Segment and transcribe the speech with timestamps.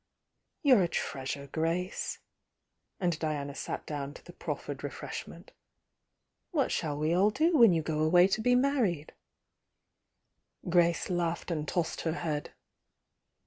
[0.63, 2.17] "You're a treasure, Grace!"—
[2.99, 5.51] and Diana sat down to the proffered refreshment.
[6.49, 9.13] "What shall we all do when you go away to be married?"
[10.67, 12.51] Grace laughed and tossed her head.